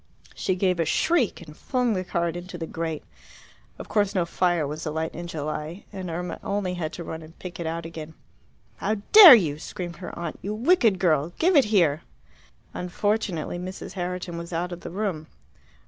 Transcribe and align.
She 0.33 0.55
gave 0.55 0.79
a 0.79 0.83
shriek 0.83 1.43
and 1.43 1.55
flung 1.55 1.93
the 1.93 2.03
card 2.03 2.35
into 2.35 2.57
the 2.57 2.65
grate. 2.65 3.03
Of 3.77 3.87
course 3.87 4.15
no 4.15 4.25
fire 4.25 4.65
was 4.65 4.83
alight 4.83 5.13
in 5.13 5.27
July, 5.27 5.85
and 5.93 6.09
Irma 6.09 6.39
only 6.43 6.73
had 6.73 6.91
to 6.93 7.03
run 7.03 7.21
and 7.21 7.37
pick 7.37 7.59
it 7.59 7.67
out 7.67 7.85
again. 7.85 8.15
"How 8.77 8.95
dare 9.11 9.35
you!" 9.35 9.59
screamed 9.59 9.97
her 9.97 10.17
aunt. 10.17 10.39
"You 10.41 10.55
wicked 10.55 10.97
girl! 10.97 11.33
Give 11.37 11.55
it 11.55 11.65
here!" 11.65 12.01
Unfortunately 12.73 13.59
Mrs. 13.59 13.91
Herriton 13.93 14.39
was 14.39 14.51
out 14.51 14.71
of 14.71 14.81
the 14.81 14.89
room. 14.89 15.27